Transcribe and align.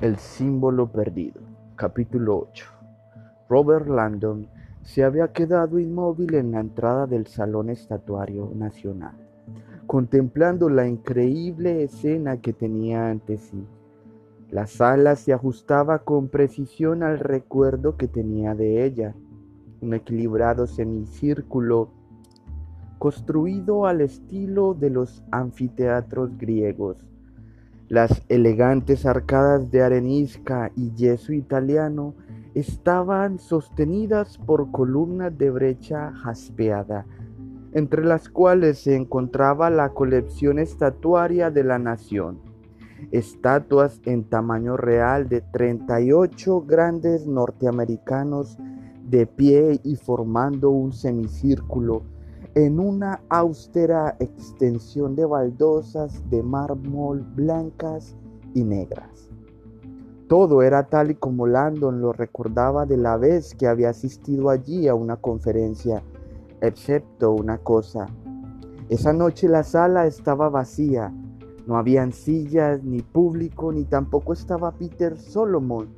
El 0.00 0.16
símbolo 0.16 0.90
perdido. 0.90 1.42
Capítulo 1.76 2.48
8. 2.50 2.64
Robert 3.50 3.86
Landon 3.86 4.48
se 4.80 5.04
había 5.04 5.30
quedado 5.30 5.78
inmóvil 5.78 6.36
en 6.36 6.52
la 6.52 6.60
entrada 6.60 7.06
del 7.06 7.26
Salón 7.26 7.68
Estatuario 7.68 8.50
Nacional, 8.54 9.12
contemplando 9.86 10.70
la 10.70 10.88
increíble 10.88 11.82
escena 11.82 12.38
que 12.38 12.54
tenía 12.54 13.10
ante 13.10 13.36
sí. 13.36 13.66
La 14.48 14.66
sala 14.66 15.16
se 15.16 15.34
ajustaba 15.34 15.98
con 15.98 16.28
precisión 16.28 17.02
al 17.02 17.18
recuerdo 17.18 17.98
que 17.98 18.08
tenía 18.08 18.54
de 18.54 18.86
ella, 18.86 19.14
un 19.82 19.92
equilibrado 19.92 20.66
semicírculo 20.66 21.90
construido 22.98 23.84
al 23.84 24.00
estilo 24.00 24.72
de 24.72 24.88
los 24.88 25.22
anfiteatros 25.30 26.38
griegos 26.38 27.04
las 27.90 28.22
elegantes 28.28 29.04
arcadas 29.04 29.72
de 29.72 29.82
arenisca 29.82 30.70
y 30.76 30.92
yeso 30.94 31.32
italiano 31.32 32.14
estaban 32.54 33.40
sostenidas 33.40 34.38
por 34.38 34.70
columnas 34.70 35.36
de 35.36 35.50
brecha 35.50 36.12
jaspeada, 36.12 37.04
entre 37.72 38.04
las 38.04 38.28
cuales 38.28 38.78
se 38.78 38.94
encontraba 38.94 39.70
la 39.70 39.88
colección 39.88 40.60
estatuaria 40.60 41.50
de 41.50 41.64
la 41.64 41.80
nación. 41.80 42.38
Estatuas 43.10 44.00
en 44.04 44.22
tamaño 44.22 44.76
real 44.76 45.28
de 45.28 45.40
38 45.40 46.60
grandes 46.60 47.26
norteamericanos 47.26 48.56
de 49.04 49.26
pie 49.26 49.80
y 49.82 49.96
formando 49.96 50.70
un 50.70 50.92
semicírculo 50.92 52.04
en 52.54 52.80
una 52.80 53.20
austera 53.28 54.16
extensión 54.18 55.14
de 55.14 55.24
baldosas 55.24 56.28
de 56.30 56.42
mármol 56.42 57.20
blancas 57.36 58.16
y 58.54 58.64
negras. 58.64 59.30
Todo 60.26 60.62
era 60.62 60.84
tal 60.84 61.12
y 61.12 61.14
como 61.14 61.46
Landon 61.46 62.00
lo 62.00 62.12
recordaba 62.12 62.86
de 62.86 62.96
la 62.96 63.16
vez 63.16 63.54
que 63.54 63.68
había 63.68 63.90
asistido 63.90 64.50
allí 64.50 64.88
a 64.88 64.94
una 64.94 65.16
conferencia, 65.16 66.02
excepto 66.60 67.32
una 67.32 67.58
cosa. 67.58 68.06
Esa 68.88 69.12
noche 69.12 69.48
la 69.48 69.62
sala 69.62 70.06
estaba 70.06 70.48
vacía, 70.48 71.12
no 71.66 71.76
habían 71.76 72.12
sillas, 72.12 72.82
ni 72.82 73.02
público, 73.02 73.70
ni 73.72 73.84
tampoco 73.84 74.32
estaba 74.32 74.72
Peter 74.72 75.16
Solomon, 75.16 75.88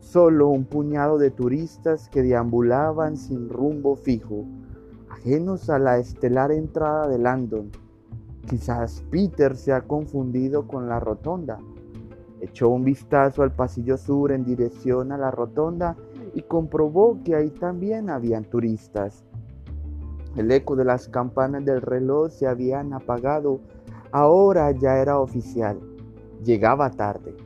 solo 0.00 0.48
un 0.48 0.64
puñado 0.64 1.18
de 1.18 1.30
turistas 1.30 2.08
que 2.08 2.22
deambulaban 2.22 3.16
sin 3.16 3.48
rumbo 3.48 3.94
fijo 3.94 4.46
ajenos 5.12 5.68
a 5.68 5.78
la 5.78 5.98
estelar 5.98 6.50
entrada 6.52 7.06
de 7.06 7.18
Landon. 7.18 7.70
Quizás 8.48 9.04
Peter 9.10 9.56
se 9.56 9.72
ha 9.72 9.82
confundido 9.82 10.66
con 10.66 10.88
la 10.88 11.00
rotonda. 11.00 11.58
Echó 12.40 12.70
un 12.70 12.82
vistazo 12.82 13.42
al 13.42 13.52
pasillo 13.52 13.96
sur 13.96 14.32
en 14.32 14.44
dirección 14.44 15.12
a 15.12 15.18
la 15.18 15.30
rotonda 15.30 15.96
y 16.34 16.42
comprobó 16.42 17.18
que 17.22 17.36
ahí 17.36 17.50
también 17.50 18.10
habían 18.10 18.44
turistas. 18.44 19.24
El 20.34 20.50
eco 20.50 20.76
de 20.76 20.86
las 20.86 21.08
campanas 21.08 21.64
del 21.64 21.82
reloj 21.82 22.30
se 22.30 22.46
habían 22.46 22.94
apagado. 22.94 23.60
Ahora 24.10 24.72
ya 24.72 24.98
era 24.98 25.18
oficial. 25.18 25.78
Llegaba 26.42 26.90
tarde. 26.90 27.36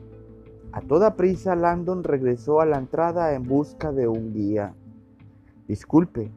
A 0.71 0.81
toda 0.81 1.15
prisa 1.15 1.55
Landon 1.55 2.03
regresó 2.03 2.61
a 2.61 2.65
la 2.65 2.77
entrada 2.77 3.33
en 3.33 3.43
busca 3.43 3.91
de 3.91 4.07
un 4.07 4.33
guía. 4.33 4.73
Disculpe, 5.67 6.31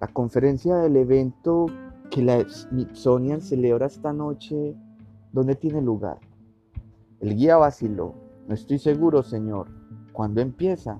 la 0.00 0.08
conferencia 0.08 0.76
del 0.76 0.96
evento 0.96 1.66
que 2.10 2.22
la 2.22 2.42
Smithsonian 2.48 3.42
celebra 3.42 3.84
esta 3.84 4.14
noche, 4.14 4.74
¿dónde 5.30 5.54
tiene 5.54 5.82
lugar? 5.82 6.18
El 7.20 7.36
guía 7.36 7.58
vaciló. 7.58 8.14
No 8.48 8.54
estoy 8.54 8.78
seguro, 8.78 9.22
señor. 9.22 9.66
¿Cuándo 10.14 10.40
empieza? 10.40 10.98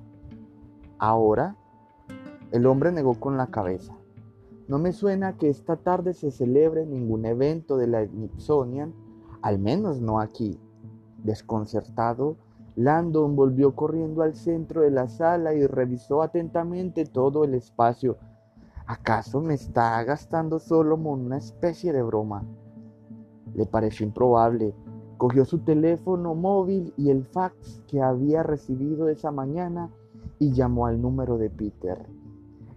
¿Ahora? 0.98 1.56
El 2.52 2.66
hombre 2.66 2.92
negó 2.92 3.14
con 3.14 3.38
la 3.38 3.46
cabeza. 3.46 3.96
No 4.68 4.78
me 4.78 4.92
suena 4.92 5.38
que 5.38 5.48
esta 5.48 5.76
tarde 5.76 6.12
se 6.12 6.30
celebre 6.30 6.84
ningún 6.84 7.24
evento 7.24 7.78
de 7.78 7.86
la 7.86 8.04
Smithsonian, 8.04 8.92
al 9.40 9.58
menos 9.58 10.02
no 10.02 10.20
aquí. 10.20 10.58
Desconcertado, 11.24 12.36
Landon 12.76 13.34
volvió 13.34 13.74
corriendo 13.74 14.22
al 14.22 14.34
centro 14.34 14.82
de 14.82 14.90
la 14.90 15.08
sala 15.08 15.54
y 15.54 15.66
revisó 15.66 16.22
atentamente 16.22 17.06
todo 17.06 17.44
el 17.44 17.54
espacio 17.54 18.18
¿Acaso 18.90 19.40
me 19.40 19.54
está 19.54 20.02
gastando 20.02 20.58
Solomon 20.58 21.20
una 21.26 21.36
especie 21.36 21.92
de 21.92 22.02
broma? 22.02 22.42
Le 23.54 23.64
pareció 23.64 24.04
improbable. 24.04 24.74
Cogió 25.16 25.44
su 25.44 25.60
teléfono 25.60 26.34
móvil 26.34 26.92
y 26.96 27.10
el 27.10 27.24
fax 27.24 27.84
que 27.86 28.02
había 28.02 28.42
recibido 28.42 29.08
esa 29.08 29.30
mañana 29.30 29.92
y 30.40 30.50
llamó 30.50 30.86
al 30.86 31.00
número 31.00 31.38
de 31.38 31.50
Peter. 31.50 32.04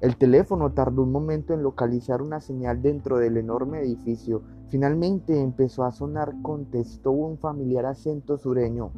El 0.01 0.15
teléfono 0.15 0.71
tardó 0.73 1.01
un 1.01 1.11
momento 1.11 1.55
en 1.55 1.63
localizar 1.63 2.21
una 2.21 2.41
señal 2.41 2.83
dentro 2.83 3.17
del 3.17 3.37
enorme 3.37 3.79
edificio. 3.81 4.43
Finalmente 4.67 5.41
empezó 5.41 5.83
a 5.83 5.91
sonar, 5.91 6.35
contestó 6.43 7.09
un 7.09 7.39
familiar 7.39 7.87
acento 7.87 8.37
sureño. 8.37 8.91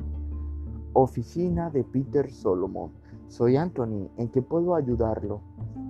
Oficina 0.91 1.69
de 1.69 1.85
Peter 1.85 2.29
Solomon. 2.29 2.91
Soy 3.27 3.57
Anthony. 3.57 4.09
¿En 4.17 4.29
qué 4.29 4.41
puedo 4.41 4.75
ayudarlo? 4.75 5.41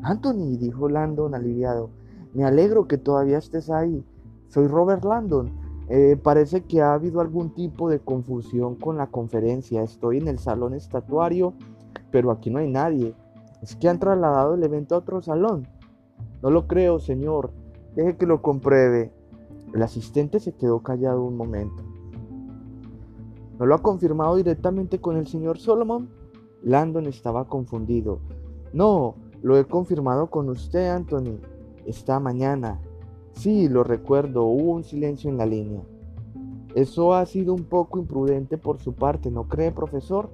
Anthony, 0.04 0.58
dijo 0.58 0.90
Landon 0.90 1.36
aliviado, 1.36 1.90
me 2.34 2.44
alegro 2.44 2.88
que 2.88 2.98
todavía 2.98 3.38
estés 3.38 3.70
ahí. 3.70 4.06
Soy 4.50 4.68
Robert 4.68 5.04
Landon. 5.04 5.52
Eh, 5.88 6.20
parece 6.22 6.64
que 6.64 6.82
ha 6.82 6.94
habido 6.94 7.22
algún 7.22 7.54
tipo 7.54 7.90
de 7.90 8.00
confusión 8.00 8.76
con 8.76 8.98
la 8.98 9.08
conferencia. 9.08 9.84
Estoy 9.84 10.18
en 10.18 10.28
el 10.28 10.40
salón 10.40 10.74
estatuario, 10.74 11.54
pero 12.12 12.32
aquí 12.32 12.50
no 12.50 12.60
hay 12.60 12.70
nadie. 12.70 13.16
Es 13.62 13.76
que 13.76 13.88
han 13.88 14.00
trasladado 14.00 14.56
el 14.56 14.64
evento 14.64 14.96
a 14.96 15.00
otro 15.00 15.22
salón. 15.22 15.68
No 16.42 16.50
lo 16.50 16.68
creo, 16.68 17.00
señor. 17.00 17.52
Deje 17.96 18.18
que 18.18 18.26
lo 18.26 18.42
compruebe. 18.42 19.14
El 19.74 19.82
asistente 19.82 20.40
se 20.40 20.54
quedó 20.54 20.84
callado 20.84 21.24
un 21.24 21.38
momento. 21.38 21.84
¿No 23.58 23.66
lo 23.66 23.76
ha 23.76 23.82
confirmado 23.82 24.36
directamente 24.36 25.00
con 25.00 25.16
el 25.16 25.28
señor 25.28 25.58
Solomon? 25.58 26.10
Landon 26.66 27.06
estaba 27.06 27.46
confundido. 27.46 28.20
No, 28.74 29.14
lo 29.44 29.58
he 29.58 29.66
confirmado 29.66 30.32
con 30.32 30.50
usted, 30.50 30.90
Anthony, 30.90 31.38
esta 31.86 32.20
mañana. 32.20 32.82
Sí, 33.34 33.70
lo 33.70 33.84
recuerdo, 33.84 34.46
hubo 34.46 34.72
un 34.72 34.84
silencio 34.84 35.30
en 35.30 35.38
la 35.38 35.46
línea. 35.46 35.84
Eso 36.74 37.14
ha 37.14 37.24
sido 37.28 37.54
un 37.54 37.66
poco 37.66 38.00
imprudente 38.00 38.58
por 38.58 38.80
su 38.80 38.94
parte, 38.94 39.30
¿no 39.30 39.48
cree, 39.48 39.72
profesor? 39.72 40.32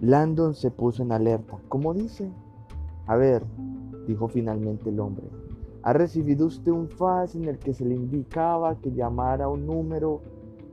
Landon 0.00 0.54
se 0.54 0.72
puso 0.72 1.04
en 1.04 1.12
alerta. 1.12 1.58
¿Cómo 1.68 1.94
dice? 1.94 2.28
A 3.06 3.14
ver, 3.14 3.44
dijo 4.08 4.26
finalmente 4.26 4.90
el 4.90 4.98
hombre. 4.98 5.28
¿Ha 5.84 5.92
recibido 5.92 6.46
usted 6.46 6.72
un 6.72 6.88
fax 6.88 7.36
en 7.36 7.44
el 7.44 7.60
que 7.60 7.72
se 7.72 7.84
le 7.84 7.94
indicaba 7.94 8.74
que 8.80 8.90
llamara 8.90 9.48
un 9.48 9.64
número, 9.64 10.22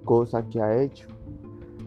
cosa 0.03 0.49
que 0.49 0.59
ha 0.59 0.81
hecho? 0.81 1.07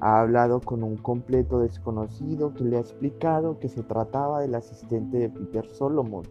Ha 0.00 0.20
hablado 0.20 0.60
con 0.60 0.82
un 0.82 0.96
completo 0.96 1.60
desconocido 1.60 2.52
que 2.54 2.64
le 2.64 2.76
ha 2.76 2.80
explicado 2.80 3.58
que 3.58 3.68
se 3.68 3.82
trataba 3.82 4.40
del 4.40 4.54
asistente 4.54 5.18
de 5.18 5.30
Peter 5.30 5.66
Solomon. 5.66 6.24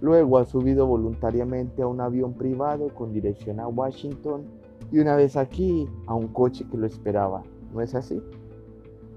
Luego 0.00 0.38
ha 0.38 0.44
subido 0.44 0.86
voluntariamente 0.86 1.82
a 1.82 1.86
un 1.86 2.00
avión 2.00 2.34
privado 2.34 2.88
con 2.94 3.12
dirección 3.12 3.60
a 3.60 3.68
Washington 3.68 4.44
y 4.90 4.98
una 4.98 5.16
vez 5.16 5.36
aquí 5.36 5.88
a 6.06 6.14
un 6.14 6.28
coche 6.28 6.66
que 6.70 6.76
lo 6.76 6.86
esperaba. 6.86 7.42
¿No 7.72 7.80
es 7.80 7.94
así? 7.94 8.22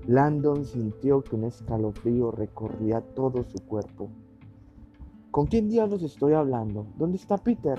Landon 0.07 0.63
sintió 0.63 1.23
que 1.23 1.35
un 1.35 1.45
escalofrío 1.45 2.31
recorría 2.31 3.01
todo 3.01 3.43
su 3.43 3.57
cuerpo. 3.65 4.09
¿Con 5.31 5.47
quién 5.47 5.67
diablos 5.67 6.03
estoy 6.03 6.33
hablando? 6.33 6.85
¿Dónde 6.97 7.17
está 7.17 7.37
Peter? 7.37 7.77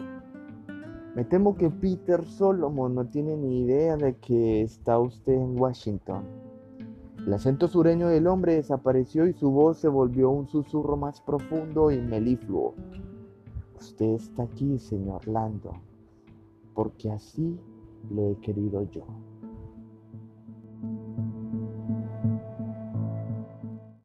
Me 1.16 1.24
temo 1.24 1.56
que 1.56 1.70
Peter 1.70 2.22
Solomon 2.26 2.94
no 2.94 3.06
tiene 3.06 3.38
ni 3.38 3.62
idea 3.62 3.96
de 3.96 4.16
que 4.16 4.60
está 4.60 4.98
usted 4.98 5.32
en 5.32 5.58
Washington. 5.58 6.22
El 7.26 7.32
acento 7.32 7.68
sureño 7.68 8.08
del 8.08 8.26
hombre 8.26 8.56
desapareció 8.56 9.26
y 9.26 9.32
su 9.32 9.50
voz 9.50 9.78
se 9.78 9.88
volvió 9.88 10.28
un 10.28 10.46
susurro 10.46 10.98
más 10.98 11.22
profundo 11.22 11.90
y 11.90 12.02
melifluo. 12.02 12.74
Usted 13.80 14.10
está 14.10 14.42
aquí, 14.42 14.78
señor 14.78 15.26
Lando, 15.26 15.72
porque 16.74 17.10
así 17.10 17.58
lo 18.10 18.32
he 18.32 18.36
querido 18.36 18.82
yo. 18.90 19.06